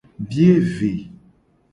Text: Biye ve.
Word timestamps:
Biye 0.27 0.57
ve. 0.75 0.91